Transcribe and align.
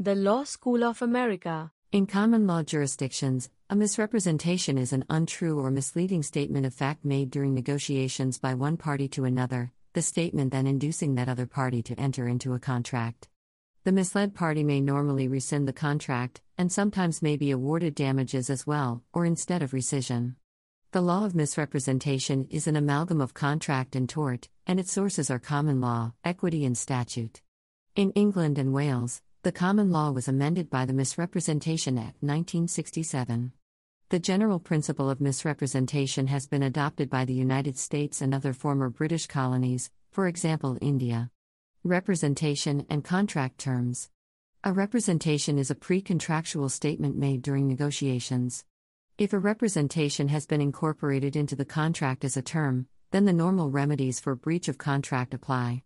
The 0.00 0.16
Law 0.16 0.42
School 0.42 0.82
of 0.82 1.02
America. 1.02 1.70
In 1.92 2.08
common 2.08 2.48
law 2.48 2.64
jurisdictions, 2.64 3.48
a 3.70 3.76
misrepresentation 3.76 4.76
is 4.76 4.92
an 4.92 5.04
untrue 5.08 5.60
or 5.60 5.70
misleading 5.70 6.24
statement 6.24 6.66
of 6.66 6.74
fact 6.74 7.04
made 7.04 7.30
during 7.30 7.54
negotiations 7.54 8.40
by 8.40 8.54
one 8.54 8.76
party 8.76 9.06
to 9.10 9.24
another, 9.24 9.70
the 9.92 10.02
statement 10.02 10.50
then 10.50 10.66
inducing 10.66 11.14
that 11.14 11.28
other 11.28 11.46
party 11.46 11.80
to 11.84 11.94
enter 11.94 12.26
into 12.26 12.54
a 12.54 12.58
contract. 12.58 13.28
The 13.84 13.92
misled 13.92 14.34
party 14.34 14.64
may 14.64 14.80
normally 14.80 15.28
rescind 15.28 15.68
the 15.68 15.72
contract, 15.72 16.42
and 16.58 16.72
sometimes 16.72 17.22
may 17.22 17.36
be 17.36 17.52
awarded 17.52 17.94
damages 17.94 18.50
as 18.50 18.66
well, 18.66 19.04
or 19.12 19.24
instead 19.24 19.62
of 19.62 19.70
rescission. 19.70 20.34
The 20.90 21.02
law 21.02 21.24
of 21.24 21.36
misrepresentation 21.36 22.48
is 22.50 22.66
an 22.66 22.74
amalgam 22.74 23.20
of 23.20 23.32
contract 23.32 23.94
and 23.94 24.08
tort, 24.08 24.48
and 24.66 24.80
its 24.80 24.90
sources 24.90 25.30
are 25.30 25.38
common 25.38 25.80
law, 25.80 26.14
equity, 26.24 26.64
and 26.64 26.76
statute. 26.76 27.42
In 27.94 28.10
England 28.16 28.58
and 28.58 28.72
Wales, 28.72 29.22
the 29.44 29.52
common 29.52 29.90
law 29.90 30.10
was 30.10 30.26
amended 30.26 30.70
by 30.70 30.86
the 30.86 30.94
Misrepresentation 30.94 31.98
Act 31.98 32.16
1967. 32.22 33.52
The 34.08 34.18
general 34.18 34.58
principle 34.58 35.10
of 35.10 35.20
misrepresentation 35.20 36.28
has 36.28 36.46
been 36.46 36.62
adopted 36.62 37.10
by 37.10 37.26
the 37.26 37.34
United 37.34 37.76
States 37.76 38.22
and 38.22 38.34
other 38.34 38.54
former 38.54 38.88
British 38.88 39.26
colonies, 39.26 39.90
for 40.12 40.28
example, 40.28 40.78
India. 40.80 41.30
Representation 41.82 42.86
and 42.88 43.04
contract 43.04 43.58
terms. 43.58 44.08
A 44.64 44.72
representation 44.72 45.58
is 45.58 45.70
a 45.70 45.74
pre 45.74 46.00
contractual 46.00 46.70
statement 46.70 47.14
made 47.14 47.42
during 47.42 47.68
negotiations. 47.68 48.64
If 49.18 49.34
a 49.34 49.38
representation 49.38 50.28
has 50.28 50.46
been 50.46 50.62
incorporated 50.62 51.36
into 51.36 51.54
the 51.54 51.66
contract 51.66 52.24
as 52.24 52.38
a 52.38 52.42
term, 52.42 52.86
then 53.10 53.26
the 53.26 53.34
normal 53.34 53.70
remedies 53.70 54.20
for 54.20 54.34
breach 54.34 54.68
of 54.68 54.78
contract 54.78 55.34
apply. 55.34 55.82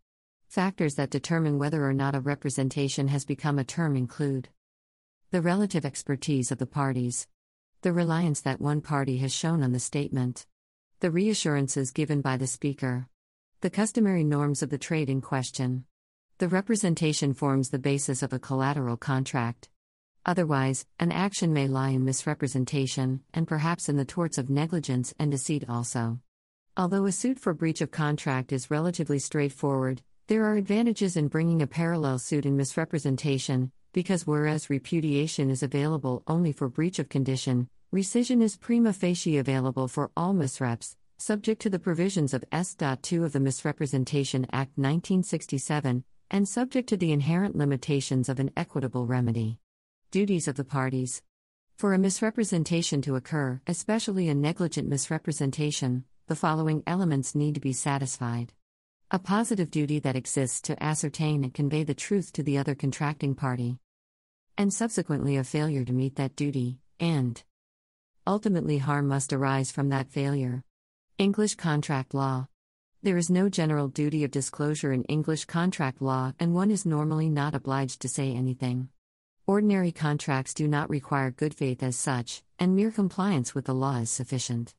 Factors 0.49 0.95
that 0.95 1.11
determine 1.11 1.59
whether 1.59 1.85
or 1.85 1.93
not 1.93 2.15
a 2.15 2.21
representation 2.21 3.09
has 3.09 3.27
become 3.27 3.59
a 3.59 3.65
term 3.65 3.95
include 3.95 4.49
the 5.31 5.43
relative 5.43 5.85
expertise 5.85 6.51
of 6.51 6.57
the 6.57 6.65
parties, 6.65 7.29
the 7.83 7.93
reliance 7.93 8.41
that 8.41 8.59
one 8.59 8.81
party 8.81 9.19
has 9.19 9.31
shown 9.31 9.63
on 9.63 9.73
the 9.73 9.79
statement, 9.79 10.47
the 11.01 11.11
reassurances 11.11 11.91
given 11.91 12.23
by 12.23 12.39
the 12.39 12.47
speaker, 12.47 13.09
the 13.61 13.69
customary 13.69 14.25
norms 14.25 14.63
of 14.63 14.71
the 14.71 14.79
trade 14.79 15.11
in 15.11 15.21
question. 15.21 15.85
The 16.39 16.49
representation 16.49 17.35
forms 17.35 17.69
the 17.69 17.79
basis 17.79 18.23
of 18.23 18.33
a 18.33 18.39
collateral 18.39 18.97
contract. 18.97 19.69
Otherwise, 20.25 20.87
an 20.99 21.13
action 21.13 21.53
may 21.53 21.69
lie 21.69 21.91
in 21.91 22.07
misrepresentation, 22.07 23.21
and 23.35 23.47
perhaps 23.47 23.91
in 23.91 23.99
the 23.99 24.07
torts 24.07 24.39
of 24.39 24.49
negligence 24.49 25.13
and 25.19 25.31
deceit 25.31 25.65
also. 25.69 26.21
Although 26.75 27.05
a 27.05 27.13
suit 27.13 27.39
for 27.39 27.53
breach 27.53 27.83
of 27.83 27.91
contract 27.91 28.51
is 28.51 28.71
relatively 28.71 29.19
straightforward, 29.19 30.01
there 30.29 30.45
are 30.45 30.57
advantages 30.57 31.17
in 31.17 31.27
bringing 31.27 31.63
a 31.63 31.67
parallel 31.67 32.19
suit 32.19 32.45
in 32.45 32.55
misrepresentation, 32.55 33.73
because 33.95 34.27
whereas 34.27 34.69
repudiation 34.69 35.49
is 35.49 35.63
available 35.63 36.23
only 36.27 36.53
for 36.53 36.69
breach 36.69 36.99
of 36.99 37.09
condition, 37.09 37.67
rescission 37.95 38.43
is 38.43 38.59
prima 38.59 38.93
facie 38.93 39.39
available 39.39 39.89
for 39.89 40.11
all 40.15 40.35
misreps, 40.35 40.95
subject 41.17 41.63
to 41.63 41.71
the 41.71 41.79
provisions 41.79 42.35
of 42.35 42.45
S.2 42.53 43.25
of 43.25 43.33
the 43.33 43.41
Misrepresentation 43.41 44.45
Act 44.53 44.77
1967, 44.77 46.05
and 46.31 46.47
subject 46.47 46.91
to 46.91 46.99
the 46.99 47.11
inherent 47.11 47.57
limitations 47.57 48.29
of 48.29 48.39
an 48.39 48.51
equitable 48.55 49.07
remedy. 49.07 49.59
Duties 50.11 50.47
of 50.47 50.57
the 50.57 50.65
parties. 50.65 51.23
For 51.79 51.95
a 51.95 51.99
misrepresentation 51.99 53.01
to 53.01 53.17
occur, 53.17 53.63
especially 53.67 54.29
a 54.29 54.35
negligent 54.35 54.91
misrepresentation, 54.91 56.05
the 56.27 56.37
following 56.37 56.83
elements 56.87 57.35
need 57.35 57.55
to 57.55 57.61
be 57.61 57.73
satisfied 57.73 58.53
a 59.11 59.19
positive 59.19 59.71
duty 59.71 59.99
that 59.99 60.17
exists 60.17 60.61
to 60.61 60.83
ascertain 60.83 61.43
and 61.43 61.55
convey 61.55 61.83
the 61.83 61.95
truth 61.95 62.31
to 62.31 62.43
the 62.43 62.59
other 62.59 62.75
contracting 62.75 63.35
party, 63.35 63.79
and 64.59 64.71
subsequently 64.73 65.37
a 65.37 65.45
failure 65.45 65.83
to 65.83 65.95
meet 65.95 66.17
that 66.17 66.37
duty, 66.37 66.79
and 67.01 67.43
ultimately 68.27 68.77
harm 68.77 69.09
must 69.09 69.33
arise 69.33 69.73
from 69.73 69.89
that 69.89 70.11
failure. 70.11 70.63
English 71.17 71.55
contract 71.55 72.13
law. 72.13 72.49
There 73.03 73.17
is 73.17 73.31
no 73.31 73.49
general 73.49 73.89
duty 73.89 74.25
of 74.25 74.31
disclosure 74.31 74.93
in 74.93 75.05
English 75.05 75.47
contract 75.47 76.03
law, 76.03 76.35
and 76.39 76.53
one 76.53 76.71
is 76.71 76.85
normally 76.85 77.31
not 77.31 77.55
obliged 77.55 78.03
to 78.03 78.11
say 78.11 78.35
anything. 78.35 78.91
Ordinary 79.47 79.91
contracts 79.91 80.53
do 80.53 80.69
not 80.69 80.91
require 80.91 81.31
good 81.31 81.55
faith 81.55 81.83
as 81.83 81.97
such, 81.97 82.43
and 82.59 82.77
mere 82.77 82.91
compliance 82.91 83.55
with 83.55 83.65
the 83.65 83.75
law 83.75 83.97
is 83.97 84.11
sufficient. 84.11 84.75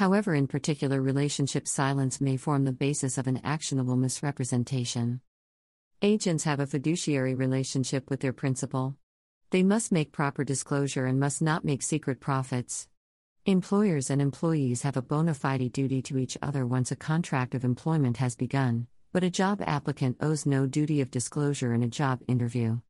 However, 0.00 0.34
in 0.34 0.46
particular 0.46 1.02
relationships, 1.02 1.70
silence 1.70 2.22
may 2.22 2.38
form 2.38 2.64
the 2.64 2.72
basis 2.72 3.18
of 3.18 3.26
an 3.26 3.38
actionable 3.44 3.96
misrepresentation. 3.96 5.20
Agents 6.00 6.44
have 6.44 6.58
a 6.58 6.66
fiduciary 6.66 7.34
relationship 7.34 8.08
with 8.08 8.20
their 8.20 8.32
principal. 8.32 8.96
They 9.50 9.62
must 9.62 9.92
make 9.92 10.10
proper 10.10 10.42
disclosure 10.42 11.04
and 11.04 11.20
must 11.20 11.42
not 11.42 11.66
make 11.66 11.82
secret 11.82 12.18
profits. 12.18 12.88
Employers 13.44 14.08
and 14.08 14.22
employees 14.22 14.80
have 14.84 14.96
a 14.96 15.02
bona 15.02 15.34
fide 15.34 15.70
duty 15.70 16.00
to 16.00 16.16
each 16.16 16.38
other 16.40 16.66
once 16.66 16.90
a 16.90 16.96
contract 16.96 17.54
of 17.54 17.62
employment 17.62 18.16
has 18.16 18.34
begun, 18.34 18.86
but 19.12 19.22
a 19.22 19.28
job 19.28 19.60
applicant 19.66 20.16
owes 20.22 20.46
no 20.46 20.66
duty 20.66 21.02
of 21.02 21.10
disclosure 21.10 21.74
in 21.74 21.82
a 21.82 21.88
job 21.88 22.22
interview. 22.26 22.80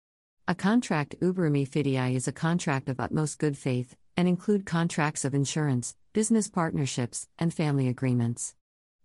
A 0.46 0.54
contract 0.54 1.16
uberrimae 1.20 1.68
fidei 1.68 2.14
is 2.14 2.28
a 2.28 2.32
contract 2.46 2.88
of 2.88 3.00
utmost 3.00 3.40
good 3.40 3.58
faith, 3.58 3.96
and 4.20 4.28
include 4.28 4.66
contracts 4.66 5.24
of 5.24 5.34
insurance, 5.34 5.96
business 6.12 6.46
partnerships, 6.46 7.26
and 7.38 7.54
family 7.54 7.88
agreements. 7.88 8.54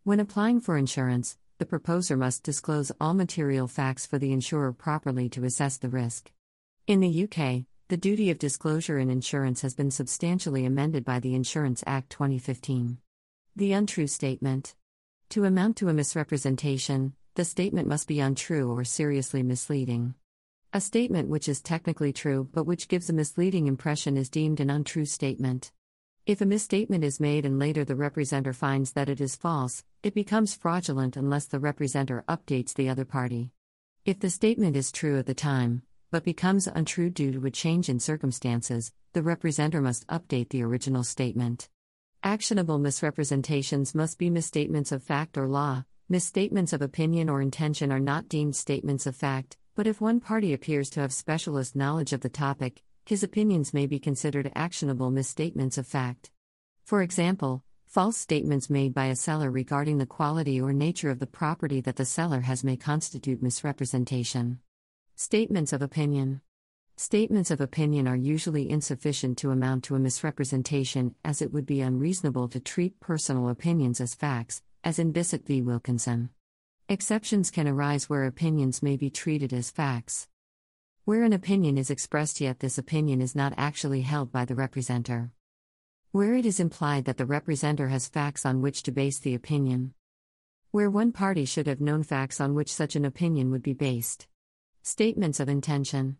When 0.03 0.19
applying 0.19 0.59
for 0.59 0.77
insurance, 0.77 1.37
the 1.57 1.65
proposer 1.65 2.17
must 2.17 2.43
disclose 2.43 2.91
all 2.99 3.13
material 3.13 3.69
facts 3.69 4.05
for 4.05 4.19
the 4.19 4.33
insurer 4.33 4.73
properly 4.73 5.29
to 5.29 5.45
assess 5.45 5.77
the 5.77 5.87
risk. 5.87 6.33
In 6.85 6.99
the 6.99 7.23
UK, 7.23 7.63
the 7.87 7.95
duty 7.95 8.29
of 8.29 8.39
disclosure 8.39 8.99
in 8.99 9.09
insurance 9.09 9.61
has 9.61 9.73
been 9.73 9.89
substantially 9.89 10.65
amended 10.65 11.05
by 11.05 11.21
the 11.21 11.33
Insurance 11.33 11.81
Act 11.87 12.09
2015. 12.09 12.97
The 13.55 13.71
untrue 13.71 14.07
statement. 14.07 14.75
To 15.29 15.45
amount 15.45 15.77
to 15.77 15.87
a 15.87 15.93
misrepresentation, 15.93 17.13
the 17.35 17.45
statement 17.45 17.87
must 17.87 18.09
be 18.09 18.19
untrue 18.19 18.69
or 18.69 18.83
seriously 18.83 19.43
misleading. 19.43 20.15
A 20.75 20.81
statement 20.81 21.29
which 21.29 21.47
is 21.47 21.61
technically 21.61 22.11
true 22.11 22.49
but 22.51 22.65
which 22.65 22.89
gives 22.89 23.09
a 23.09 23.13
misleading 23.13 23.67
impression 23.67 24.17
is 24.17 24.29
deemed 24.29 24.59
an 24.59 24.69
untrue 24.69 25.05
statement. 25.05 25.71
If 26.25 26.41
a 26.41 26.45
misstatement 26.45 27.01
is 27.01 27.17
made 27.17 27.45
and 27.45 27.57
later 27.57 27.85
the 27.85 27.95
representer 27.95 28.53
finds 28.53 28.91
that 28.91 29.07
it 29.07 29.21
is 29.21 29.37
false, 29.37 29.85
it 30.03 30.13
becomes 30.13 30.53
fraudulent 30.53 31.15
unless 31.15 31.45
the 31.45 31.61
representer 31.61 32.25
updates 32.25 32.73
the 32.73 32.89
other 32.89 33.05
party. 33.05 33.51
If 34.03 34.19
the 34.19 34.29
statement 34.29 34.75
is 34.75 34.91
true 34.91 35.17
at 35.17 35.27
the 35.27 35.33
time, 35.33 35.83
but 36.11 36.25
becomes 36.25 36.67
untrue 36.67 37.09
due 37.09 37.31
to 37.31 37.45
a 37.45 37.51
change 37.51 37.87
in 37.87 38.01
circumstances, 38.01 38.91
the 39.13 39.21
representer 39.21 39.81
must 39.81 40.05
update 40.07 40.49
the 40.49 40.63
original 40.63 41.05
statement. 41.05 41.69
Actionable 42.21 42.79
misrepresentations 42.79 43.95
must 43.95 44.17
be 44.17 44.29
misstatements 44.29 44.91
of 44.91 45.01
fact 45.01 45.37
or 45.37 45.47
law. 45.47 45.85
Misstatements 46.09 46.73
of 46.73 46.81
opinion 46.81 47.29
or 47.29 47.41
intention 47.41 47.93
are 47.93 47.99
not 48.01 48.27
deemed 48.27 48.57
statements 48.57 49.07
of 49.07 49.15
fact, 49.15 49.55
but 49.75 49.85
if 49.85 49.99
one 49.99 50.21
party 50.21 50.53
appears 50.53 50.89
to 50.89 51.01
have 51.01 51.13
specialist 51.13 51.75
knowledge 51.75 52.13
of 52.13 52.21
the 52.21 52.29
topic, 52.29 52.81
his 53.05 53.23
opinions 53.23 53.73
may 53.73 53.85
be 53.85 53.99
considered 53.99 54.51
actionable 54.55 55.11
misstatements 55.11 55.77
of 55.77 55.85
fact. 55.85 56.31
For 56.85 57.01
example, 57.01 57.61
false 57.85 58.17
statements 58.17 58.69
made 58.69 58.93
by 58.93 59.07
a 59.07 59.15
seller 59.15 59.51
regarding 59.51 59.97
the 59.97 60.05
quality 60.05 60.61
or 60.61 60.71
nature 60.71 61.09
of 61.09 61.19
the 61.19 61.27
property 61.27 61.81
that 61.81 61.97
the 61.97 62.05
seller 62.05 62.41
has 62.41 62.63
may 62.63 62.77
constitute 62.77 63.43
misrepresentation. 63.43 64.59
Statements 65.15 65.73
of 65.73 65.81
opinion. 65.81 66.41
Statements 66.97 67.51
of 67.51 67.59
opinion 67.59 68.07
are 68.07 68.15
usually 68.15 68.69
insufficient 68.69 69.37
to 69.39 69.51
amount 69.51 69.83
to 69.83 69.95
a 69.95 69.99
misrepresentation, 69.99 71.13
as 71.25 71.41
it 71.41 71.51
would 71.51 71.65
be 71.65 71.81
unreasonable 71.81 72.47
to 72.47 72.59
treat 72.61 72.99
personal 73.01 73.49
opinions 73.49 73.99
as 73.99 74.15
facts, 74.15 74.61
as 74.83 74.99
in 74.99 75.11
Bisset 75.11 75.45
v. 75.45 75.61
Wilkinson. 75.61 76.29
Exceptions 76.87 77.49
can 77.49 77.67
arise 77.67 78.11
where 78.11 78.25
opinions 78.25 78.83
may 78.83 78.95
be 78.95 79.09
treated 79.09 79.51
as 79.51 79.71
facts. 79.71 80.27
Where 81.03 81.23
an 81.23 81.33
opinion 81.33 81.79
is 81.79 81.89
expressed 81.89 82.39
yet 82.39 82.59
this 82.59 82.77
opinion 82.77 83.23
is 83.23 83.35
not 83.35 83.55
actually 83.57 84.01
held 84.01 84.31
by 84.31 84.45
the 84.45 84.53
representer. 84.53 85.31
Where 86.11 86.35
it 86.35 86.45
is 86.45 86.59
implied 86.59 87.05
that 87.05 87.17
the 87.17 87.25
representer 87.25 87.89
has 87.89 88.07
facts 88.07 88.45
on 88.45 88.61
which 88.61 88.83
to 88.83 88.91
base 88.91 89.17
the 89.17 89.33
opinion. 89.33 89.95
Where 90.69 90.91
one 90.91 91.11
party 91.11 91.45
should 91.45 91.65
have 91.65 91.81
known 91.81 92.03
facts 92.03 92.39
on 92.39 92.53
which 92.53 92.71
such 92.71 92.95
an 92.95 93.03
opinion 93.03 93.49
would 93.49 93.63
be 93.63 93.73
based. 93.73 94.27
Statements 94.83 95.39
of 95.39 95.49
intention. 95.49 96.17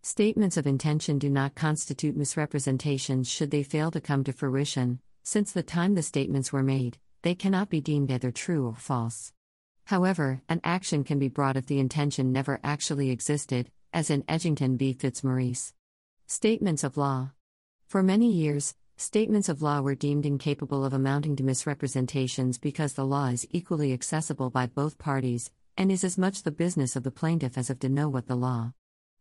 Statements 0.00 0.56
of 0.56 0.64
intention 0.64 1.18
do 1.18 1.28
not 1.28 1.56
constitute 1.56 2.16
misrepresentations 2.16 3.28
should 3.28 3.50
they 3.50 3.64
fail 3.64 3.90
to 3.90 4.00
come 4.00 4.22
to 4.22 4.32
fruition, 4.32 5.00
since 5.24 5.50
the 5.50 5.64
time 5.64 5.96
the 5.96 6.02
statements 6.02 6.52
were 6.52 6.62
made, 6.62 6.98
they 7.22 7.34
cannot 7.34 7.68
be 7.68 7.80
deemed 7.80 8.12
either 8.12 8.30
true 8.30 8.68
or 8.68 8.76
false. 8.76 9.32
However, 9.86 10.40
an 10.48 10.60
action 10.64 11.04
can 11.04 11.18
be 11.18 11.28
brought 11.28 11.56
if 11.56 11.66
the 11.66 11.78
intention 11.78 12.32
never 12.32 12.58
actually 12.64 13.10
existed, 13.10 13.70
as 13.92 14.08
in 14.08 14.22
Edgington 14.22 14.78
v. 14.78 14.94
Fitzmaurice. 14.94 15.74
Statements 16.26 16.84
of 16.84 16.96
law. 16.96 17.32
For 17.86 18.02
many 18.02 18.32
years, 18.32 18.74
statements 18.96 19.50
of 19.50 19.60
law 19.60 19.82
were 19.82 19.94
deemed 19.94 20.24
incapable 20.24 20.86
of 20.86 20.94
amounting 20.94 21.36
to 21.36 21.42
misrepresentations 21.42 22.56
because 22.58 22.94
the 22.94 23.04
law 23.04 23.26
is 23.26 23.46
equally 23.50 23.92
accessible 23.92 24.48
by 24.48 24.66
both 24.66 24.96
parties, 24.96 25.50
and 25.76 25.92
is 25.92 26.02
as 26.02 26.16
much 26.16 26.42
the 26.42 26.50
business 26.50 26.96
of 26.96 27.02
the 27.02 27.10
plaintiff 27.10 27.58
as 27.58 27.68
of 27.68 27.78
to 27.80 27.88
know 27.90 28.08
what 28.08 28.26
the 28.26 28.36
law. 28.36 28.72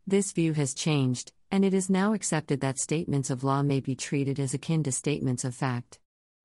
This 0.08 0.32
view 0.32 0.54
has 0.54 0.74
changed, 0.74 1.34
and 1.52 1.66
it 1.66 1.74
is 1.74 1.90
now 1.90 2.14
accepted 2.14 2.62
that 2.62 2.80
statements 2.80 3.30
of 3.30 3.44
law 3.44 3.64
may 3.64 3.82
be 3.82 3.96
treated 3.96 4.40
as 4.40 4.54
akin 4.54 4.84
to 4.84 4.92
statements 4.92 5.44
of 5.44 5.54
fact. 5.54 6.00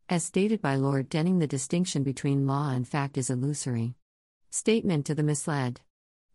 As 0.08 0.24
stated 0.24 0.60
by 0.60 0.74
Lord 0.74 1.08
Denning, 1.08 1.38
the 1.38 1.46
distinction 1.46 2.02
between 2.02 2.46
law 2.46 2.70
and 2.70 2.88
fact 2.88 3.16
is 3.16 3.30
illusory. 3.30 3.94
Statement 4.50 5.04
to 5.04 5.14
the 5.14 5.22
misled. 5.22 5.82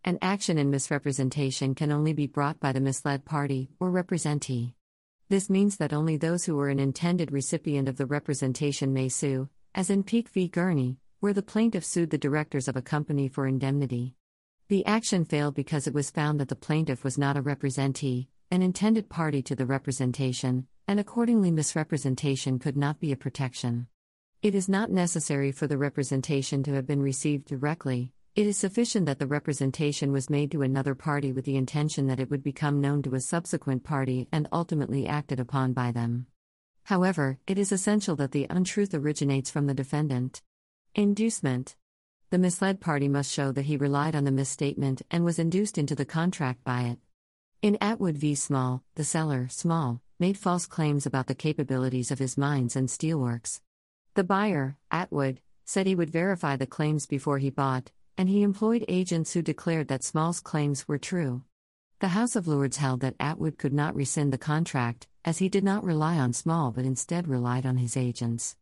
An 0.03 0.19
action 0.21 0.59
in 0.59 0.69
misrepresentation 0.69 1.73
can 1.73 1.91
only 1.91 2.13
be 2.13 2.27
brought 2.27 2.59
by 2.59 2.71
the 2.71 2.79
misled 2.79 3.25
party, 3.25 3.71
or 3.79 3.89
representee. 3.89 4.75
This 5.29 5.49
means 5.49 5.77
that 5.77 5.93
only 5.93 6.17
those 6.17 6.45
who 6.45 6.55
were 6.55 6.69
an 6.69 6.77
intended 6.77 7.31
recipient 7.31 7.89
of 7.89 7.97
the 7.97 8.05
representation 8.05 8.93
may 8.93 9.09
sue, 9.09 9.49
as 9.73 9.89
in 9.89 10.03
Peek 10.03 10.29
v. 10.29 10.47
Gurney, 10.47 10.99
where 11.21 11.33
the 11.33 11.41
plaintiff 11.41 11.83
sued 11.83 12.11
the 12.11 12.19
directors 12.19 12.67
of 12.67 12.75
a 12.75 12.83
company 12.83 13.27
for 13.27 13.47
indemnity. 13.47 14.13
The 14.67 14.85
action 14.85 15.25
failed 15.25 15.55
because 15.55 15.87
it 15.87 15.93
was 15.95 16.11
found 16.11 16.39
that 16.39 16.49
the 16.49 16.55
plaintiff 16.55 17.03
was 17.03 17.17
not 17.17 17.35
a 17.35 17.41
representee, 17.41 18.29
an 18.51 18.61
intended 18.61 19.09
party 19.09 19.41
to 19.41 19.55
the 19.55 19.65
representation, 19.65 20.67
and 20.87 20.99
accordingly 20.99 21.49
misrepresentation 21.49 22.59
could 22.59 22.77
not 22.77 22.99
be 22.99 23.11
a 23.11 23.17
protection. 23.17 23.87
It 24.43 24.55
is 24.55 24.67
not 24.67 24.91
necessary 24.91 25.53
for 25.53 25.67
the 25.67 25.77
representation 25.77 26.63
to 26.63 26.73
have 26.73 26.85
been 26.85 27.01
received 27.01 27.45
directly, 27.45 28.11
it 28.35 28.45
is 28.45 28.57
sufficient 28.57 29.05
that 29.05 29.17
the 29.17 29.25
representation 29.25 30.11
was 30.11 30.29
made 30.29 30.51
to 30.51 30.63
another 30.63 30.95
party 30.95 31.31
with 31.31 31.45
the 31.45 31.55
intention 31.55 32.07
that 32.07 32.19
it 32.19 32.29
would 32.29 32.43
become 32.43 32.81
known 32.81 33.01
to 33.03 33.15
a 33.15 33.21
subsequent 33.21 33.85
party 33.85 34.27
and 34.33 34.49
ultimately 34.51 35.07
acted 35.07 35.39
upon 35.39 35.71
by 35.71 35.93
them. 35.93 36.27
However, 36.83 37.39
it 37.47 37.57
is 37.57 37.71
essential 37.71 38.17
that 38.17 38.33
the 38.33 38.45
untruth 38.49 38.93
originates 38.93 39.49
from 39.49 39.67
the 39.67 39.73
defendant. 39.73 40.41
Inducement 40.93 41.77
The 42.29 42.37
misled 42.37 42.81
party 42.81 43.07
must 43.07 43.31
show 43.31 43.53
that 43.53 43.67
he 43.67 43.77
relied 43.77 44.13
on 44.13 44.25
the 44.25 44.31
misstatement 44.31 45.03
and 45.09 45.23
was 45.23 45.39
induced 45.39 45.77
into 45.77 45.95
the 45.95 46.03
contract 46.03 46.65
by 46.65 46.81
it. 46.81 46.99
In 47.61 47.77
Attwood 47.77 48.17
v. 48.17 48.35
Small, 48.35 48.83
the 48.95 49.05
seller, 49.05 49.47
Small, 49.47 50.01
made 50.19 50.37
false 50.37 50.65
claims 50.65 51.05
about 51.05 51.27
the 51.27 51.33
capabilities 51.33 52.11
of 52.11 52.19
his 52.19 52.37
mines 52.37 52.75
and 52.75 52.89
steelworks. 52.89 53.61
The 54.15 54.23
buyer, 54.23 54.77
Attwood, 54.91 55.39
said 55.65 55.87
he 55.87 55.95
would 55.95 56.11
verify 56.11 56.55
the 56.55 56.67
claims 56.67 57.07
before 57.07 57.39
he 57.39 57.49
bought, 57.49 57.91
and 58.15 58.29
he 58.29 58.43
employed 58.43 58.85
agents 58.87 59.33
who 59.33 59.41
declared 59.41 59.87
that 59.87 60.03
Small's 60.03 60.39
claims 60.39 60.87
were 60.87 60.99
true. 60.99 61.41
The 61.99 62.09
House 62.09 62.35
of 62.35 62.47
Lords 62.47 62.77
held 62.77 62.99
that 62.99 63.17
Attwood 63.17 63.57
could 63.57 63.73
not 63.73 63.95
rescind 63.95 64.31
the 64.31 64.37
contract, 64.37 65.07
as 65.25 65.39
he 65.39 65.49
did 65.49 65.63
not 65.63 65.83
rely 65.83 66.19
on 66.19 66.31
Small 66.31 66.71
but 66.71 66.85
instead 66.85 67.27
relied 67.27 67.65
on 67.65 67.77
his 67.77 67.97
agents. 67.97 68.55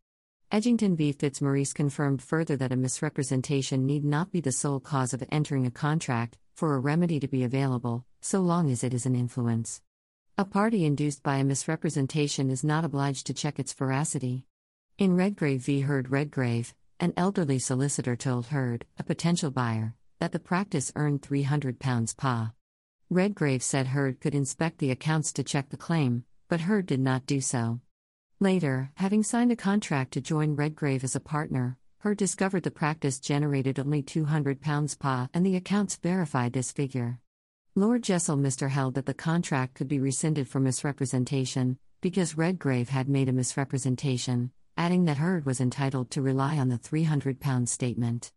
Edgington 0.50 0.96
v. 0.96 1.12
Fitzmaurice 1.12 1.74
confirmed 1.74 2.22
further 2.22 2.56
that 2.56 2.72
a 2.72 2.76
misrepresentation 2.76 3.84
need 3.84 4.06
not 4.06 4.32
be 4.32 4.40
the 4.40 4.52
sole 4.52 4.80
cause 4.80 5.12
of 5.12 5.22
entering 5.30 5.66
a 5.66 5.70
contract, 5.70 6.38
for 6.54 6.74
a 6.74 6.78
remedy 6.78 7.20
to 7.20 7.28
be 7.28 7.44
available, 7.44 8.06
so 8.22 8.40
long 8.40 8.70
as 8.70 8.82
it 8.82 8.94
is 8.94 9.04
an 9.04 9.14
influence. 9.14 9.82
A 10.38 10.46
party 10.46 10.86
induced 10.86 11.22
by 11.22 11.36
a 11.36 11.44
misrepresentation 11.44 12.48
is 12.48 12.64
not 12.64 12.86
obliged 12.86 13.26
to 13.26 13.34
check 13.34 13.58
its 13.58 13.74
veracity. 13.74 14.46
In 15.02 15.16
Redgrave 15.16 15.62
v. 15.62 15.80
Hurd 15.80 16.12
Redgrave, 16.12 16.76
an 17.00 17.12
elderly 17.16 17.58
solicitor 17.58 18.14
told 18.14 18.46
Hurd, 18.46 18.86
a 18.96 19.02
potential 19.02 19.50
buyer, 19.50 19.96
that 20.20 20.30
the 20.30 20.38
practice 20.38 20.92
earned 20.94 21.22
£300 21.22 22.16
pa. 22.16 22.52
Redgrave 23.10 23.64
said 23.64 23.88
Hurd 23.88 24.20
could 24.20 24.32
inspect 24.32 24.78
the 24.78 24.92
accounts 24.92 25.32
to 25.32 25.42
check 25.42 25.70
the 25.70 25.76
claim, 25.76 26.22
but 26.48 26.60
Hurd 26.60 26.86
did 26.86 27.00
not 27.00 27.26
do 27.26 27.40
so. 27.40 27.80
Later, 28.38 28.92
having 28.94 29.24
signed 29.24 29.50
a 29.50 29.56
contract 29.56 30.12
to 30.12 30.20
join 30.20 30.54
Redgrave 30.54 31.02
as 31.02 31.16
a 31.16 31.26
partner, 31.34 31.78
Hurd 31.98 32.18
discovered 32.18 32.62
the 32.62 32.70
practice 32.70 33.18
generated 33.18 33.80
only 33.80 34.04
£200 34.04 34.98
pa 35.00 35.28
and 35.34 35.44
the 35.44 35.56
accounts 35.56 35.96
verified 35.96 36.52
this 36.52 36.70
figure. 36.70 37.18
Lord 37.74 38.02
Jesselminster 38.02 38.70
held 38.70 38.94
that 38.94 39.06
the 39.06 39.14
contract 39.14 39.74
could 39.74 39.88
be 39.88 39.98
rescinded 39.98 40.46
for 40.46 40.60
misrepresentation, 40.60 41.76
because 42.00 42.38
Redgrave 42.38 42.90
had 42.90 43.08
made 43.08 43.28
a 43.28 43.32
misrepresentation, 43.32 44.52
adding 44.82 45.04
that 45.04 45.18
Hurd 45.18 45.46
was 45.46 45.60
entitled 45.60 46.10
to 46.10 46.20
rely 46.20 46.58
on 46.58 46.68
the 46.68 46.76
£300 46.76 47.68
statement. 47.68 48.32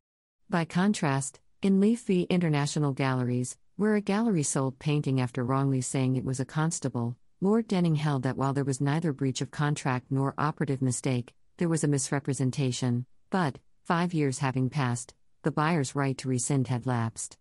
By 0.48 0.64
contrast, 0.64 1.40
in 1.64 1.80
Leaf 1.80 2.02
v. 2.06 2.28
International 2.30 2.94
Galleries, 2.94 3.58
where 3.78 3.96
a 3.96 4.00
gallery 4.02 4.44
sold 4.44 4.78
painting 4.78 5.20
after 5.20 5.44
wrongly 5.44 5.82
saying 5.82 6.16
it 6.16 6.24
was 6.24 6.40
a 6.40 6.46
Constable, 6.46 7.18
Lord 7.42 7.68
Denning 7.68 7.96
held 7.96 8.22
that 8.22 8.38
while 8.38 8.54
there 8.54 8.64
was 8.64 8.80
neither 8.80 9.12
breach 9.12 9.42
of 9.42 9.50
contract 9.50 10.12
nor 10.12 10.36
operative 10.38 10.84
mistake, 10.84 11.34
there 11.58 11.68
was 11.68 11.84
a 11.84 11.88
misrepresentation, 11.88 13.08
but, 13.32 13.58
five 13.84 14.14
years 14.14 14.38
having 14.38 14.70
passed, 14.70 15.16
the 15.42 15.50
buyer's 15.50 15.96
right 15.96 16.16
to 16.20 16.30
rescind 16.30 16.68
had 16.68 16.86
lapsed. 16.86 17.40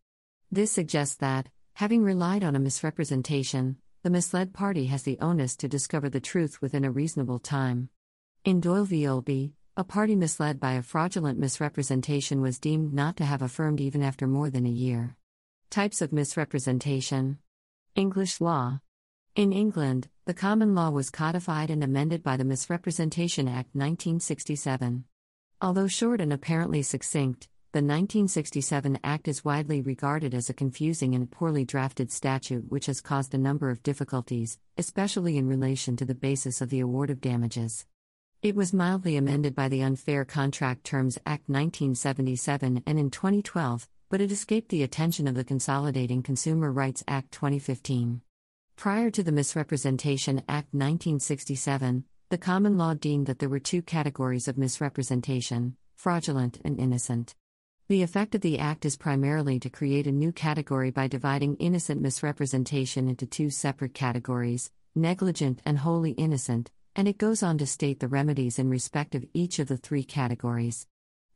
This 0.51 0.73
suggests 0.73 1.17
that, 1.17 1.51
Having 1.75 2.05
relied 2.05 2.43
on 2.43 2.57
a 2.57 2.59
misrepresentation, 2.59 3.77
the 4.03 4.09
misled 4.09 4.55
party 4.55 4.87
has 4.87 5.03
the 5.03 5.19
onus 5.21 5.57
to 5.57 5.69
discover 5.69 6.09
the 6.09 6.21
truth 6.21 6.63
within 6.63 6.87
a 6.87 6.91
reasonable 6.91 7.39
time. 7.39 7.91
In 8.45 8.61
Doyle 8.61 8.85
v. 8.85 9.05
Olby, 9.05 9.55
a 9.75 9.85
party 9.85 10.15
misled 10.15 10.61
by 10.61 10.75
a 10.75 10.83
fraudulent 10.83 11.39
misrepresentation 11.39 12.43
was 12.43 12.59
deemed 12.59 12.93
not 12.93 13.17
to 13.17 13.25
have 13.25 13.41
affirmed 13.41 13.81
even 13.81 14.03
after 14.03 14.27
more 14.27 14.51
than 14.51 14.67
a 14.67 14.81
year. 14.85 15.17
Types 15.71 16.03
of 16.03 16.13
misrepresentation 16.13 17.39
English 17.95 18.43
law. 18.43 18.81
In 19.35 19.51
England, 19.51 20.09
the 20.27 20.35
common 20.35 20.75
law 20.75 20.91
was 20.91 21.09
codified 21.09 21.71
and 21.71 21.83
amended 21.83 22.23
by 22.23 22.37
the 22.37 22.45
Misrepresentation 22.45 23.49
Act 23.49 23.71
1967. 23.73 25.05
Although 25.63 25.89
short 25.89 26.21
and 26.21 26.31
apparently 26.31 26.83
succinct, 26.83 27.49
the 27.73 27.79
1967 27.79 28.99
Act 29.03 29.27
is 29.27 29.43
widely 29.43 29.81
regarded 29.81 30.35
as 30.35 30.51
a 30.51 30.55
confusing 30.55 31.15
and 31.15 31.31
poorly 31.31 31.65
drafted 31.65 32.13
statute 32.13 32.71
which 32.71 32.87
has 32.87 33.01
caused 33.01 33.33
a 33.33 33.39
number 33.39 33.71
of 33.71 33.83
difficulties, 33.83 34.59
especially 34.77 35.39
in 35.39 35.49
relation 35.49 35.97
to 35.97 36.05
the 36.05 36.15
basis 36.15 36.61
of 36.61 36.69
the 36.69 36.81
award 36.81 37.09
of 37.09 37.23
damages. 37.23 37.87
It 38.45 38.55
was 38.55 38.75
mildly 38.75 39.17
amended 39.17 39.55
by 39.55 39.71
the 39.71 39.81
Unfair 39.81 40.27
Contract 40.27 40.85
Terms 40.85 41.17
Act 41.25 41.49
1977 41.49 42.83
and 42.87 42.99
in 42.99 43.11
2012, 43.11 43.89
but 44.11 44.21
it 44.21 44.31
escaped 44.31 44.69
the 44.69 44.83
attention 44.83 45.27
of 45.27 45.35
the 45.35 45.45
Consolidating 45.45 46.23
Consumer 46.23 46.71
Rights 46.71 47.03
Act 47.09 47.33
2015. 47.33 48.21
Prior 48.77 49.11
to 49.11 49.23
the 49.23 49.33
Misrepresentation 49.33 50.41
Act 50.41 50.75
1967, 50.75 52.05
the 52.29 52.37
common 52.37 52.77
law 52.77 52.93
deemed 52.93 53.25
that 53.29 53.39
there 53.39 53.49
were 53.49 53.59
two 53.59 53.81
categories 53.81 54.47
of 54.47 54.59
misrepresentation 54.59 55.79
fraudulent 55.97 56.61
and 56.67 56.79
innocent. 56.79 57.35
The 57.89 58.03
effect 58.03 58.35
of 58.35 58.43
the 58.43 58.59
Act 58.59 58.85
is 58.85 58.99
primarily 58.99 59.59
to 59.61 59.71
create 59.71 60.07
a 60.07 60.13
new 60.13 60.33
category 60.33 60.91
by 60.91 61.07
dividing 61.07 61.57
innocent 61.57 62.03
misrepresentation 62.03 63.09
into 63.09 63.25
two 63.25 63.49
separate 63.49 63.95
categories 63.95 64.71
negligent 64.95 65.63
and 65.65 65.79
wholly 65.79 66.11
innocent, 66.13 66.71
and 66.97 67.09
it 67.09 67.19
goes 67.19 67.43
on 67.43 67.59
to 67.59 67.67
state 67.67 68.01
the 68.01 68.09
remedies 68.09 68.59
in 68.59 68.69
respect 68.69 69.15
of 69.15 69.25
each 69.35 69.59
of 69.59 69.69
the 69.69 69.77
three 69.77 70.05
categories. 70.05 70.87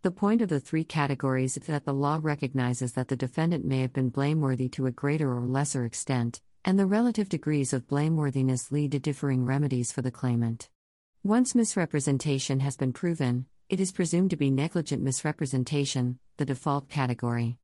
The 0.03 0.11
point 0.12 0.43
of 0.43 0.49
the 0.49 0.61
three 0.61 0.85
categories 0.85 1.57
is 1.57 1.67
that 1.67 1.85
the 1.85 1.93
law 1.93 2.21
recognizes 2.23 2.93
that 2.93 3.09
the 3.09 3.17
defendant 3.17 3.65
may 3.65 3.81
have 3.81 3.93
been 3.93 4.11
blameworthy 4.11 4.69
to 4.71 4.87
a 4.87 4.93
greater 4.93 5.33
or 5.33 5.47
lesser 5.47 5.85
extent, 5.85 6.41
and 6.65 6.79
the 6.79 6.87
relative 6.87 7.29
degrees 7.29 7.73
of 7.73 7.88
blameworthiness 7.88 8.71
lead 8.71 8.93
to 8.93 9.00
differing 9.00 9.45
remedies 9.45 9.91
for 9.91 10.03
the 10.03 10.11
claimant. 10.12 10.69
Once 11.25 11.55
misrepresentation 11.55 12.61
has 12.61 12.77
been 12.77 12.93
proven, 12.93 13.47
it 13.69 13.81
is 13.81 13.91
presumed 13.91 14.31
to 14.31 14.37
be 14.37 14.50
negligent 14.50 15.03
misrepresentation, 15.03 16.19
the 16.37 16.45
default 16.45 16.88
category. 16.88 17.59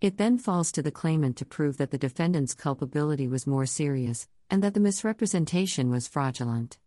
It 0.00 0.18
then 0.18 0.38
falls 0.38 0.70
to 0.72 0.82
the 0.82 0.92
claimant 0.92 1.36
to 1.38 1.46
prove 1.46 1.78
that 1.78 1.90
the 1.90 1.98
defendant's 1.98 2.54
culpability 2.54 3.26
was 3.26 3.46
more 3.46 3.66
serious, 3.66 4.28
and 4.50 4.62
that 4.62 4.74
the 4.74 4.80
misrepresentation 4.80 5.90
was 5.90 6.06
fraudulent. 6.06 6.78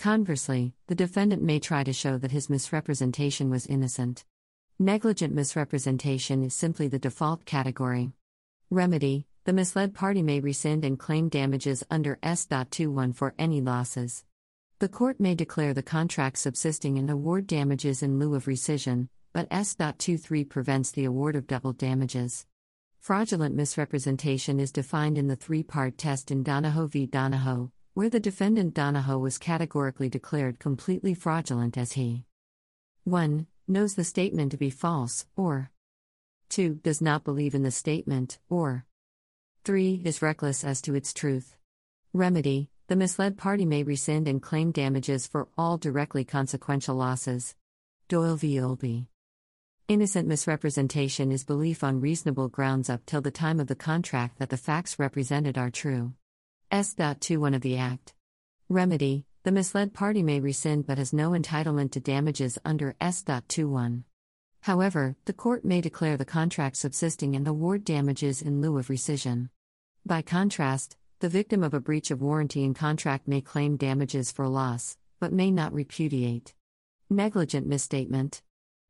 Conversely, 0.00 0.72
the 0.86 0.94
defendant 0.94 1.42
may 1.42 1.58
try 1.58 1.84
to 1.84 1.92
show 1.92 2.16
that 2.16 2.30
his 2.30 2.48
misrepresentation 2.48 3.50
was 3.50 3.66
innocent. 3.66 4.24
Negligent 4.78 5.34
misrepresentation 5.34 6.42
is 6.42 6.54
simply 6.54 6.88
the 6.88 6.98
default 6.98 7.44
category. 7.44 8.12
Remedy 8.70 9.26
The 9.44 9.52
misled 9.52 9.92
party 9.92 10.22
may 10.22 10.40
rescind 10.40 10.86
and 10.86 10.98
claim 10.98 11.28
damages 11.28 11.84
under 11.90 12.18
S.21 12.22 13.14
for 13.14 13.34
any 13.38 13.60
losses. 13.60 14.24
The 14.78 14.88
court 14.88 15.20
may 15.20 15.34
declare 15.34 15.74
the 15.74 15.82
contract 15.82 16.38
subsisting 16.38 16.96
and 16.96 17.10
award 17.10 17.46
damages 17.46 18.02
in 18.02 18.18
lieu 18.18 18.34
of 18.34 18.46
rescission, 18.46 19.10
but 19.34 19.48
S.23 19.50 20.48
prevents 20.48 20.90
the 20.90 21.04
award 21.04 21.36
of 21.36 21.46
double 21.46 21.74
damages. 21.74 22.46
Fraudulent 23.00 23.54
misrepresentation 23.54 24.60
is 24.60 24.72
defined 24.72 25.18
in 25.18 25.28
the 25.28 25.36
three 25.36 25.62
part 25.62 25.98
test 25.98 26.30
in 26.30 26.42
Donahoe 26.42 26.86
v. 26.86 27.04
Donahoe, 27.04 27.70
where 27.92 28.08
the 28.08 28.20
defendant 28.20 28.72
Donahoe 28.72 29.18
was 29.18 29.36
categorically 29.36 30.08
declared 30.08 30.60
completely 30.60 31.12
fraudulent 31.12 31.76
as 31.76 31.92
he 31.92 32.24
1. 33.04 33.46
knows 33.66 33.94
the 33.94 34.04
statement 34.04 34.52
to 34.52 34.56
be 34.56 34.70
false, 34.70 35.26
or 35.36 35.70
2. 36.50 36.80
does 36.82 37.00
not 37.00 37.24
believe 37.24 37.54
in 37.54 37.64
the 37.64 37.70
statement, 37.70 38.38
or 38.48 38.84
3. 39.64 40.02
is 40.04 40.22
reckless 40.22 40.62
as 40.62 40.80
to 40.82 40.94
its 40.94 41.12
truth. 41.12 41.56
Remedy 42.12 42.70
The 42.86 42.96
misled 42.96 43.36
party 43.36 43.64
may 43.64 43.82
rescind 43.82 44.28
and 44.28 44.40
claim 44.40 44.70
damages 44.70 45.26
for 45.26 45.48
all 45.58 45.76
directly 45.76 46.24
consequential 46.24 46.94
losses. 46.94 47.56
Doyle 48.08 48.36
v. 48.36 48.56
Olby. 48.56 49.06
Innocent 49.88 50.28
misrepresentation 50.28 51.32
is 51.32 51.42
belief 51.42 51.82
on 51.82 52.00
reasonable 52.00 52.48
grounds 52.48 52.88
up 52.88 53.04
till 53.06 53.20
the 53.20 53.32
time 53.32 53.58
of 53.58 53.66
the 53.66 53.74
contract 53.74 54.38
that 54.38 54.48
the 54.48 54.56
facts 54.56 54.98
represented 54.98 55.58
are 55.58 55.70
true. 55.70 56.14
S.21 56.70 57.54
of 57.56 57.62
the 57.62 57.76
Act. 57.76 58.14
Remedy 58.68 59.26
The 59.42 59.50
misled 59.50 59.92
party 59.92 60.22
may 60.22 60.38
rescind 60.38 60.86
but 60.86 60.98
has 60.98 61.12
no 61.12 61.30
entitlement 61.30 61.90
to 61.92 62.00
damages 62.00 62.58
under 62.64 62.94
S.21. 63.00 64.04
However, 64.60 65.16
the 65.24 65.32
court 65.32 65.64
may 65.64 65.80
declare 65.80 66.16
the 66.16 66.24
contract 66.24 66.76
subsisting 66.76 67.34
and 67.34 67.48
award 67.48 67.84
damages 67.84 68.40
in 68.40 68.60
lieu 68.60 68.78
of 68.78 68.86
rescission. 68.86 69.48
By 70.06 70.22
contrast, 70.22 70.96
the 71.18 71.28
victim 71.28 71.64
of 71.64 71.74
a 71.74 71.80
breach 71.80 72.10
of 72.10 72.22
warranty 72.22 72.62
in 72.62 72.74
contract 72.74 73.26
may 73.26 73.40
claim 73.40 73.76
damages 73.76 74.30
for 74.30 74.46
loss, 74.46 74.96
but 75.18 75.32
may 75.32 75.50
not 75.50 75.72
repudiate. 75.72 76.54
Negligent 77.08 77.66
misstatement. 77.66 78.42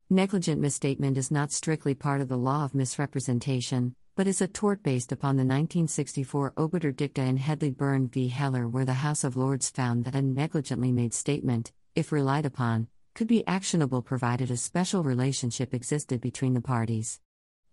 Negligent 0.09 0.61
misstatement 0.61 1.17
is 1.17 1.31
not 1.31 1.51
strictly 1.51 1.95
part 1.95 2.21
of 2.21 2.27
the 2.27 2.37
law 2.37 2.63
of 2.63 2.75
misrepresentation, 2.75 3.95
but 4.21 4.27
is 4.27 4.39
a 4.39 4.47
tort 4.47 4.83
based 4.83 5.11
upon 5.11 5.35
the 5.35 5.41
1964 5.41 6.53
obiter 6.55 6.91
dicta 6.91 7.23
in 7.23 7.37
Hedley 7.37 7.71
Byrne 7.71 8.07
v. 8.07 8.27
Heller, 8.27 8.67
where 8.67 8.85
the 8.85 8.93
House 8.93 9.23
of 9.23 9.35
Lords 9.35 9.71
found 9.71 10.05
that 10.05 10.13
a 10.13 10.21
negligently 10.21 10.91
made 10.91 11.11
statement, 11.11 11.71
if 11.95 12.11
relied 12.11 12.45
upon, 12.45 12.87
could 13.15 13.25
be 13.25 13.43
actionable 13.47 14.03
provided 14.03 14.51
a 14.51 14.57
special 14.57 15.01
relationship 15.01 15.73
existed 15.73 16.21
between 16.21 16.53
the 16.53 16.61
parties. 16.61 17.19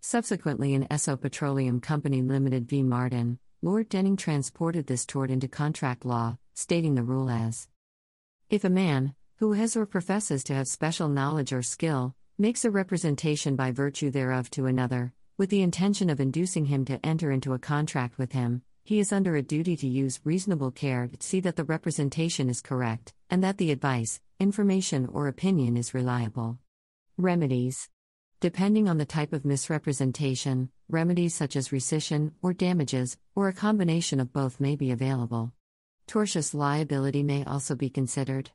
Subsequently, 0.01 0.73
in 0.73 0.87
Esso 0.87 1.21
Petroleum 1.21 1.79
Company 1.81 2.23
Limited 2.23 2.67
v. 2.67 2.81
Mardon, 2.81 3.37
Lord 3.61 3.87
Denning 3.87 4.17
transported 4.17 4.87
this 4.87 5.05
tort 5.05 5.29
into 5.29 5.47
contract 5.47 6.03
law, 6.03 6.39
stating 6.55 6.95
the 6.95 7.03
rule 7.03 7.29
as 7.29 7.67
If 8.49 8.63
a 8.63 8.71
man, 8.71 9.13
who 9.35 9.53
has 9.53 9.75
or 9.75 9.85
professes 9.85 10.43
to 10.45 10.55
have 10.55 10.67
special 10.67 11.09
knowledge 11.09 11.53
or 11.53 11.61
skill, 11.61 12.15
makes 12.39 12.65
a 12.65 12.71
representation 12.71 13.55
by 13.55 13.69
virtue 13.69 14.09
thereof 14.09 14.49
to 14.49 14.65
another, 14.65 15.13
with 15.39 15.49
the 15.49 15.61
intention 15.61 16.09
of 16.09 16.19
inducing 16.19 16.65
him 16.65 16.83
to 16.83 16.99
enter 17.03 17.31
into 17.31 17.53
a 17.53 17.59
contract 17.59 18.17
with 18.17 18.33
him, 18.33 18.61
he 18.83 18.99
is 18.99 19.13
under 19.13 19.37
a 19.37 19.41
duty 19.41 19.77
to 19.77 19.87
use 19.87 20.19
reasonable 20.25 20.69
care 20.69 21.07
to 21.07 21.25
see 21.25 21.39
that 21.39 21.55
the 21.55 21.63
representation 21.63 22.49
is 22.49 22.59
correct, 22.59 23.13
and 23.29 23.41
that 23.41 23.57
the 23.57 23.71
advice, 23.71 24.19
information, 24.37 25.05
or 25.05 25.29
opinion 25.29 25.77
is 25.77 25.93
reliable. 25.93 26.59
Remedies 27.17 27.87
Depending 28.41 28.89
on 28.89 28.97
the 28.97 29.05
type 29.05 29.31
of 29.31 29.45
misrepresentation, 29.45 30.71
remedies 30.89 31.35
such 31.35 31.55
as 31.55 31.69
rescission 31.69 32.33
or 32.41 32.51
damages, 32.51 33.17
or 33.33 33.47
a 33.47 33.53
combination 33.53 34.19
of 34.19 34.33
both 34.33 34.59
may 34.59 34.75
be 34.75 34.91
available. 34.91 35.53
Tortious 36.05 36.53
liability 36.53 37.23
may 37.23 37.45
also 37.45 37.75
be 37.75 37.89
considered. 37.89 38.51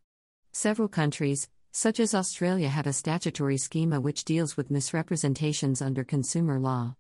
Several 0.53 0.89
countries, 0.89 1.49
such 1.77 1.99
as 1.99 2.15
Australia, 2.15 2.69
have 2.69 2.87
a 2.87 2.93
statutory 2.93 3.57
schema 3.57 4.01
which 4.01 4.25
deals 4.25 4.57
with 4.57 4.71
misrepresentations 4.71 5.83
under 5.83 6.05
consumer 6.05 6.61
law. 6.61 6.95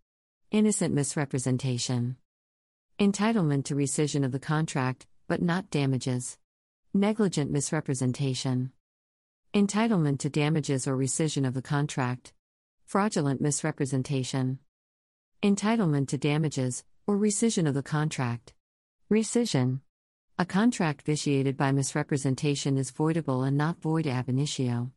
Innocent 0.50 0.92
misrepresentation. 0.92 2.16
Entitlement 2.98 3.66
to 3.66 3.76
rescission 3.76 4.24
of 4.24 4.32
the 4.32 4.40
contract, 4.40 5.06
but 5.28 5.40
not 5.40 5.70
damages. 5.70 6.38
Negligent 6.92 7.52
misrepresentation. 7.52 8.72
Entitlement 9.54 10.18
to 10.18 10.28
damages 10.28 10.88
or 10.88 10.96
rescission 10.96 11.46
of 11.46 11.54
the 11.54 11.62
contract. 11.62 12.32
Fraudulent 12.84 13.40
misrepresentation. 13.40 14.58
Entitlement 15.40 16.08
to 16.08 16.18
damages, 16.18 16.82
or 17.06 17.16
rescission 17.16 17.68
of 17.68 17.74
the 17.74 17.82
contract. 17.84 18.54
Rescission. 19.08 19.82
A 20.36 20.44
contract 20.44 21.02
vitiated 21.02 21.56
by 21.56 21.70
misrepresentation 21.70 22.76
is 22.76 22.90
voidable 22.90 23.46
and 23.46 23.56
not 23.56 23.80
void 23.80 24.08
ab 24.08 24.28
initio. 24.28 24.90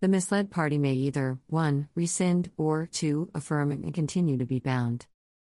The 0.00 0.06
misled 0.06 0.48
party 0.48 0.78
may 0.78 0.92
either 0.92 1.40
1. 1.48 1.88
rescind 1.96 2.52
or 2.56 2.86
2. 2.92 3.32
affirm 3.34 3.72
and 3.72 3.92
continue 3.92 4.38
to 4.38 4.46
be 4.46 4.60
bound. 4.60 5.06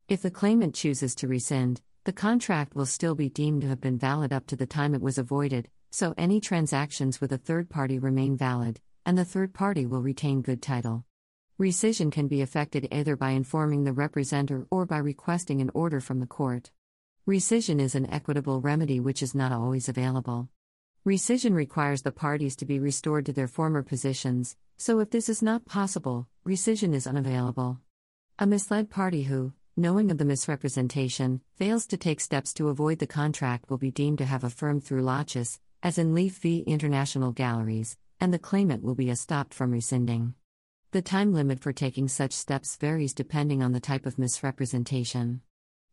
If 0.07 0.21
the 0.21 0.29
claimant 0.29 0.75
chooses 0.75 1.15
to 1.15 1.27
rescind, 1.27 1.81
the 2.03 2.13
contract 2.13 2.75
will 2.75 2.85
still 2.85 3.15
be 3.15 3.27
deemed 3.27 3.63
to 3.63 3.69
have 3.69 3.81
been 3.81 3.97
valid 3.97 4.31
up 4.31 4.45
to 4.47 4.55
the 4.55 4.67
time 4.67 4.93
it 4.93 5.01
was 5.01 5.17
avoided, 5.17 5.67
so 5.89 6.13
any 6.15 6.39
transactions 6.39 7.19
with 7.19 7.31
a 7.31 7.39
third 7.39 7.71
party 7.71 7.97
remain 7.97 8.37
valid, 8.37 8.81
and 9.03 9.17
the 9.17 9.25
third 9.25 9.51
party 9.51 9.87
will 9.87 10.03
retain 10.03 10.43
good 10.43 10.61
title. 10.61 11.05
Rescission 11.59 12.11
can 12.11 12.27
be 12.27 12.43
effected 12.43 12.87
either 12.91 13.15
by 13.15 13.31
informing 13.31 13.83
the 13.83 13.93
representer 13.93 14.67
or 14.69 14.85
by 14.85 14.99
requesting 14.99 15.59
an 15.59 15.71
order 15.73 15.99
from 15.99 16.19
the 16.19 16.27
court. 16.27 16.69
Rescission 17.25 17.79
is 17.79 17.95
an 17.95 18.09
equitable 18.11 18.59
remedy 18.59 18.99
which 18.99 19.23
is 19.23 19.33
not 19.33 19.53
always 19.53 19.87
available. 19.87 20.49
Rescission 21.05 21.53
requires 21.53 22.01
the 22.01 22.11
parties 22.11 22.53
to 22.57 22.65
be 22.65 22.79
restored 22.79 23.25
to 23.25 23.31
their 23.31 23.47
former 23.47 23.81
positions, 23.81 24.57
so 24.75 24.99
if 24.99 25.09
this 25.09 25.29
is 25.29 25.41
not 25.41 25.63
possible, 25.63 26.27
rescission 26.45 26.93
is 26.93 27.07
unavailable. 27.07 27.79
A 28.39 28.45
misled 28.45 28.89
party 28.89 29.23
who, 29.23 29.53
knowing 29.77 30.11
of 30.11 30.17
the 30.17 30.25
misrepresentation, 30.25 31.39
fails 31.55 31.87
to 31.87 31.95
take 31.95 32.19
steps 32.19 32.53
to 32.55 32.67
avoid 32.67 32.99
the 32.99 33.07
contract 33.07 33.69
will 33.69 33.77
be 33.77 33.89
deemed 33.89 34.17
to 34.17 34.25
have 34.25 34.43
affirmed 34.43 34.83
through 34.83 35.03
laches, 35.03 35.61
as 35.81 35.97
in 35.97 36.13
Leaf 36.13 36.39
v. 36.39 36.65
International 36.67 37.31
Galleries, 37.31 37.97
and 38.19 38.33
the 38.33 38.39
claimant 38.39 38.83
will 38.83 38.95
be 38.95 39.05
estopped 39.05 39.53
from 39.53 39.71
rescinding. 39.71 40.33
The 40.91 41.01
time 41.01 41.31
limit 41.31 41.61
for 41.61 41.71
taking 41.71 42.09
such 42.09 42.33
steps 42.33 42.75
varies 42.75 43.13
depending 43.13 43.63
on 43.63 43.71
the 43.71 43.79
type 43.79 44.05
of 44.05 44.19
misrepresentation. 44.19 45.39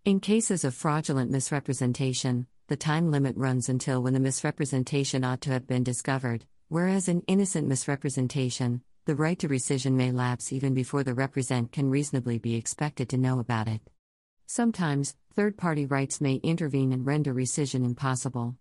In 0.06 0.18
cases 0.18 0.64
of 0.64 0.74
fraudulent 0.74 1.30
misrepresentation, 1.30 2.46
the 2.68 2.76
time 2.76 3.10
limit 3.10 3.36
runs 3.36 3.68
until 3.68 4.02
when 4.02 4.14
the 4.14 4.18
misrepresentation 4.18 5.24
ought 5.24 5.42
to 5.42 5.50
have 5.50 5.66
been 5.66 5.84
discovered, 5.84 6.46
whereas 6.68 7.06
in 7.06 7.20
innocent 7.26 7.68
misrepresentation, 7.68 8.80
the 9.04 9.14
right 9.14 9.38
to 9.38 9.46
rescission 9.46 9.92
may 9.92 10.10
lapse 10.10 10.54
even 10.54 10.72
before 10.72 11.04
the 11.04 11.12
represent 11.12 11.70
can 11.70 11.90
reasonably 11.90 12.38
be 12.38 12.54
expected 12.54 13.10
to 13.10 13.18
know 13.18 13.40
about 13.40 13.68
it. 13.68 13.82
Sometimes, 14.46 15.16
third 15.34 15.58
party 15.58 15.84
rights 15.84 16.18
may 16.18 16.36
intervene 16.36 16.92
and 16.92 17.04
render 17.04 17.34
rescission 17.34 17.84
impossible. 17.84 18.56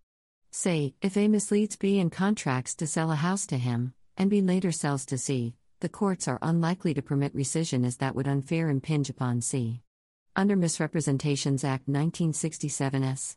Say, 0.51 0.93
if 1.01 1.15
A 1.15 1.29
misleads 1.29 1.77
B 1.77 2.01
and 2.01 2.11
contracts 2.11 2.75
to 2.75 2.85
sell 2.85 3.13
a 3.13 3.15
house 3.15 3.47
to 3.47 3.57
him, 3.57 3.93
and 4.17 4.29
B 4.29 4.41
later 4.41 4.73
sells 4.73 5.05
to 5.05 5.17
C, 5.17 5.55
the 5.79 5.87
courts 5.87 6.27
are 6.27 6.39
unlikely 6.41 6.93
to 6.95 7.01
permit 7.01 7.33
rescission 7.33 7.85
as 7.85 7.95
that 7.97 8.13
would 8.13 8.27
unfair 8.27 8.69
impinge 8.69 9.09
upon 9.09 9.39
C. 9.39 9.83
Under 10.35 10.55
Misrepresentations 10.55 11.63
Act 11.63 11.87
1967 11.87 13.03
S. 13.03 13.35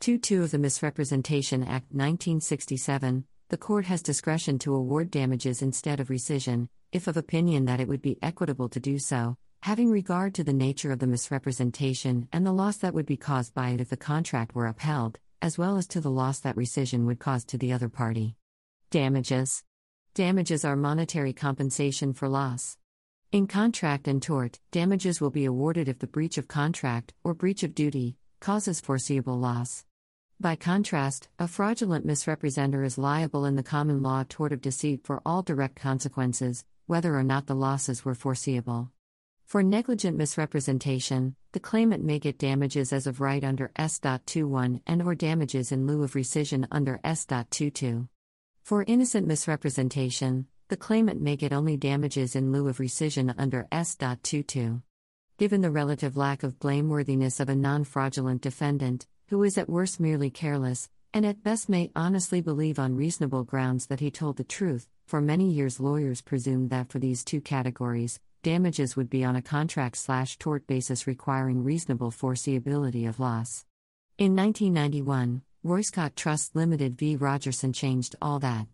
2 0.00 0.42
of 0.42 0.50
the 0.50 0.58
Misrepresentation 0.58 1.62
Act 1.62 1.86
1967, 1.92 3.24
the 3.48 3.56
court 3.56 3.86
has 3.86 4.02
discretion 4.02 4.58
to 4.58 4.74
award 4.74 5.10
damages 5.10 5.62
instead 5.62 5.98
of 5.98 6.08
rescission, 6.08 6.68
if 6.92 7.06
of 7.06 7.16
opinion 7.16 7.64
that 7.64 7.80
it 7.80 7.88
would 7.88 8.02
be 8.02 8.18
equitable 8.22 8.68
to 8.68 8.78
do 8.78 8.98
so, 8.98 9.36
having 9.62 9.90
regard 9.90 10.34
to 10.34 10.44
the 10.44 10.52
nature 10.52 10.92
of 10.92 10.98
the 10.98 11.06
misrepresentation 11.06 12.28
and 12.32 12.46
the 12.46 12.52
loss 12.52 12.76
that 12.76 12.94
would 12.94 13.06
be 13.06 13.16
caused 13.16 13.54
by 13.54 13.70
it 13.70 13.80
if 13.80 13.88
the 13.88 13.96
contract 13.96 14.54
were 14.54 14.66
upheld, 14.66 15.18
as 15.40 15.56
well 15.56 15.78
as 15.78 15.86
to 15.86 16.00
the 16.00 16.10
loss 16.10 16.40
that 16.40 16.56
rescission 16.56 17.06
would 17.06 17.18
cause 17.18 17.44
to 17.46 17.58
the 17.58 17.72
other 17.72 17.88
party. 17.88 18.36
Damages 18.90 19.64
Damages 20.14 20.64
are 20.64 20.76
monetary 20.76 21.32
compensation 21.32 22.12
for 22.12 22.28
loss. 22.28 22.76
In 23.36 23.46
contract 23.46 24.08
and 24.08 24.22
tort, 24.22 24.60
damages 24.70 25.20
will 25.20 25.28
be 25.28 25.44
awarded 25.44 25.90
if 25.90 25.98
the 25.98 26.06
breach 26.06 26.38
of 26.38 26.48
contract, 26.48 27.12
or 27.22 27.34
breach 27.34 27.62
of 27.62 27.74
duty, 27.74 28.16
causes 28.40 28.80
foreseeable 28.80 29.38
loss. 29.38 29.84
By 30.40 30.56
contrast, 30.56 31.28
a 31.38 31.46
fraudulent 31.46 32.06
misrepresenter 32.06 32.82
is 32.82 32.96
liable 32.96 33.44
in 33.44 33.56
the 33.56 33.62
common 33.62 34.02
law 34.02 34.24
tort 34.26 34.54
of 34.54 34.62
deceit 34.62 35.02
for 35.04 35.20
all 35.26 35.42
direct 35.42 35.76
consequences, 35.76 36.64
whether 36.86 37.14
or 37.14 37.22
not 37.22 37.46
the 37.46 37.54
losses 37.54 38.06
were 38.06 38.14
foreseeable. 38.14 38.90
For 39.44 39.62
negligent 39.62 40.16
misrepresentation, 40.16 41.36
the 41.52 41.60
claimant 41.60 42.02
may 42.02 42.18
get 42.18 42.38
damages 42.38 42.90
as 42.90 43.06
of 43.06 43.20
right 43.20 43.44
under 43.44 43.70
S.21 43.76 44.80
and 44.86 45.02
or 45.02 45.14
damages 45.14 45.70
in 45.70 45.86
lieu 45.86 46.02
of 46.02 46.14
rescission 46.14 46.66
under 46.70 47.00
S.22. 47.04 48.08
For 48.62 48.82
innocent 48.84 49.26
misrepresentation, 49.26 50.46
the 50.68 50.76
claimant 50.76 51.20
may 51.20 51.36
get 51.36 51.52
only 51.52 51.76
damages 51.76 52.34
in 52.34 52.50
lieu 52.50 52.66
of 52.68 52.78
rescission 52.78 53.32
under 53.38 53.68
S.22. 53.70 54.82
Given 55.38 55.60
the 55.60 55.70
relative 55.70 56.16
lack 56.16 56.42
of 56.42 56.58
blameworthiness 56.58 57.38
of 57.38 57.48
a 57.48 57.54
non 57.54 57.84
fraudulent 57.84 58.42
defendant, 58.42 59.06
who 59.28 59.42
is 59.44 59.56
at 59.58 59.68
worst 59.68 60.00
merely 60.00 60.28
careless, 60.28 60.88
and 61.14 61.24
at 61.24 61.42
best 61.44 61.68
may 61.68 61.92
honestly 61.94 62.40
believe 62.40 62.78
on 62.80 62.96
reasonable 62.96 63.44
grounds 63.44 63.86
that 63.86 64.00
he 64.00 64.10
told 64.10 64.38
the 64.38 64.44
truth, 64.44 64.88
for 65.06 65.20
many 65.20 65.48
years 65.48 65.78
lawyers 65.78 66.20
presumed 66.20 66.70
that 66.70 66.90
for 66.90 66.98
these 66.98 67.22
two 67.22 67.40
categories, 67.40 68.18
damages 68.42 68.96
would 68.96 69.08
be 69.08 69.24
on 69.24 69.36
a 69.36 69.42
contract 69.42 69.96
slash 69.96 70.36
tort 70.36 70.66
basis 70.66 71.06
requiring 71.06 71.62
reasonable 71.62 72.10
foreseeability 72.10 73.08
of 73.08 73.20
loss. 73.20 73.64
In 74.18 74.34
1991, 74.34 75.42
Royscot 75.62 76.16
Trust 76.16 76.56
Limited 76.56 76.98
v. 76.98 77.16
Rogerson 77.16 77.72
changed 77.72 78.16
all 78.20 78.38
that. 78.40 78.66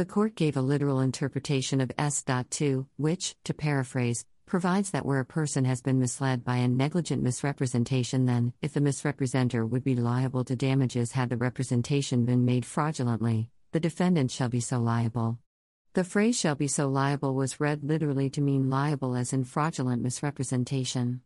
The 0.00 0.06
court 0.06 0.34
gave 0.34 0.56
a 0.56 0.62
literal 0.62 1.00
interpretation 1.00 1.78
of 1.78 1.92
S.2, 1.98 2.86
which, 2.96 3.36
to 3.44 3.52
paraphrase, 3.52 4.24
provides 4.46 4.92
that 4.92 5.04
where 5.04 5.20
a 5.20 5.26
person 5.26 5.66
has 5.66 5.82
been 5.82 5.98
misled 5.98 6.42
by 6.42 6.56
a 6.56 6.68
negligent 6.68 7.22
misrepresentation, 7.22 8.24
then, 8.24 8.54
if 8.62 8.72
the 8.72 8.80
misrepresenter 8.80 9.68
would 9.68 9.84
be 9.84 9.94
liable 9.94 10.42
to 10.44 10.56
damages 10.56 11.12
had 11.12 11.28
the 11.28 11.36
representation 11.36 12.24
been 12.24 12.46
made 12.46 12.64
fraudulently, 12.64 13.50
the 13.72 13.78
defendant 13.78 14.30
shall 14.30 14.48
be 14.48 14.60
so 14.60 14.80
liable. 14.80 15.38
The 15.92 16.04
phrase 16.04 16.40
shall 16.40 16.54
be 16.54 16.66
so 16.66 16.88
liable 16.88 17.34
was 17.34 17.60
read 17.60 17.84
literally 17.84 18.30
to 18.30 18.40
mean 18.40 18.70
liable 18.70 19.14
as 19.14 19.34
in 19.34 19.44
fraudulent 19.44 20.00
misrepresentation. 20.00 21.20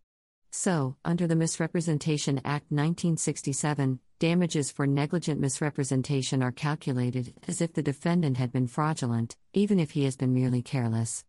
So, 0.56 0.94
under 1.04 1.26
the 1.26 1.34
Misrepresentation 1.34 2.38
Act 2.44 2.70
1967, 2.70 3.98
damages 4.20 4.70
for 4.70 4.86
negligent 4.86 5.40
misrepresentation 5.40 6.44
are 6.44 6.52
calculated 6.52 7.34
as 7.48 7.60
if 7.60 7.72
the 7.72 7.82
defendant 7.82 8.36
had 8.36 8.52
been 8.52 8.68
fraudulent, 8.68 9.34
even 9.52 9.80
if 9.80 9.90
he 9.90 10.04
has 10.04 10.16
been 10.16 10.32
merely 10.32 10.62
careless. 10.62 11.24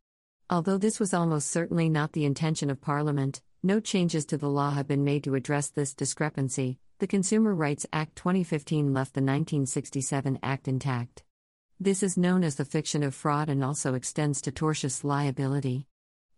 Although 0.47 0.77
this 0.77 0.99
was 0.99 1.11
almost 1.11 1.49
certainly 1.49 1.89
not 1.89 2.13
the 2.13 2.23
intention 2.23 2.69
of 2.69 2.81
Parliament, 2.81 3.41
no 3.63 3.79
changes 3.79 4.27
to 4.27 4.37
the 4.37 4.47
law 4.47 4.69
have 4.69 4.87
been 4.87 5.03
made 5.03 5.23
to 5.23 5.33
address 5.33 5.71
this 5.71 5.95
discrepancy. 5.95 6.77
The 6.99 7.07
Consumer 7.07 7.55
Rights 7.55 7.87
Act 7.91 8.15
2015 8.17 8.93
left 8.93 9.15
the 9.15 9.21
1967 9.21 10.37
Act 10.43 10.67
intact. 10.67 11.23
This 11.79 12.03
is 12.03 12.15
known 12.15 12.43
as 12.43 12.57
the 12.57 12.63
fiction 12.63 13.01
of 13.01 13.15
fraud 13.15 13.49
and 13.49 13.63
also 13.63 13.95
extends 13.95 14.39
to 14.43 14.51
tortious 14.51 15.03
liability. 15.03 15.87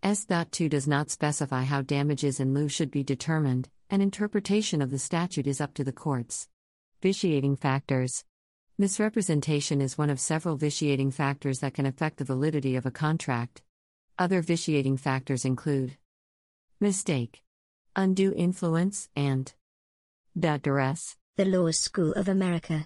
S.2 0.03 0.69
does 0.69 0.87
not 0.87 1.09
specify 1.09 1.63
how 1.63 1.81
damages 1.81 2.39
in 2.39 2.53
lieu 2.53 2.69
should 2.69 2.91
be 2.91 3.03
determined, 3.03 3.69
and 3.89 4.01
interpretation 4.01 4.81
of 4.81 4.91
the 4.91 4.99
statute 4.99 5.47
is 5.47 5.59
up 5.59 5.73
to 5.73 5.83
the 5.83 5.91
courts. 5.91 6.47
Vitiating 7.01 7.55
factors 7.55 8.23
Misrepresentation 8.77 9.81
is 9.81 9.97
one 9.97 10.11
of 10.11 10.19
several 10.19 10.55
vitiating 10.55 11.09
factors 11.09 11.59
that 11.59 11.73
can 11.73 11.87
affect 11.87 12.17
the 12.17 12.23
validity 12.23 12.75
of 12.75 12.85
a 12.85 12.91
contract. 12.91 13.63
Other 14.19 14.41
vitiating 14.41 14.97
factors 14.97 15.45
include 15.45 15.97
mistake, 16.79 17.43
undue 17.95 18.33
influence, 18.35 19.09
and 19.15 19.51
duress. 20.39 21.15
The 21.37 21.45
Law 21.45 21.71
School 21.71 22.13
of 22.13 22.27
America. 22.27 22.85